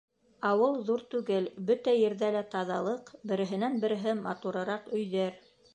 Ауыл 0.51 0.79
ҙур 0.87 1.03
түгел, 1.11 1.49
бөтә 1.69 1.95
ерҙә 1.97 2.31
лә 2.37 2.43
таҙалыҡ, 2.55 3.15
береһенән-береһе 3.33 4.19
матурыраҡ 4.27 4.93
өйҙәр. 5.01 5.43